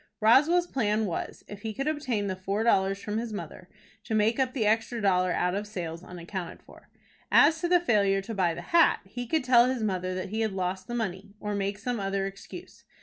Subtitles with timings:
[0.19, 3.69] Roswell's plan was, if he could obtain the four dollars from his mother,
[4.03, 6.89] to make up the extra dollar out of sales unaccounted for.
[7.31, 10.41] As to the failure to buy the hat, he could tell his mother that he
[10.41, 12.83] had lost the money, or make some other excuse.